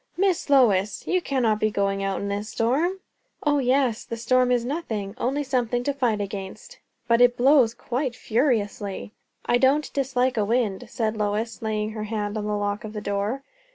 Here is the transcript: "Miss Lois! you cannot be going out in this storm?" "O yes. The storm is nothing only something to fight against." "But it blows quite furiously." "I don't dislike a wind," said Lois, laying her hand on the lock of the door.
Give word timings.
"Miss 0.17 0.49
Lois! 0.49 1.05
you 1.05 1.21
cannot 1.21 1.59
be 1.59 1.69
going 1.69 2.01
out 2.01 2.19
in 2.21 2.27
this 2.27 2.49
storm?" 2.49 3.01
"O 3.43 3.59
yes. 3.59 4.03
The 4.03 4.17
storm 4.17 4.51
is 4.51 4.65
nothing 4.65 5.13
only 5.19 5.43
something 5.43 5.83
to 5.83 5.93
fight 5.93 6.19
against." 6.19 6.79
"But 7.07 7.21
it 7.21 7.37
blows 7.37 7.75
quite 7.75 8.15
furiously." 8.15 9.11
"I 9.45 9.59
don't 9.59 9.93
dislike 9.93 10.37
a 10.37 10.43
wind," 10.43 10.85
said 10.89 11.15
Lois, 11.15 11.61
laying 11.61 11.91
her 11.91 12.05
hand 12.05 12.35
on 12.35 12.45
the 12.47 12.57
lock 12.57 12.83
of 12.83 12.93
the 12.93 12.99
door. 13.01 13.43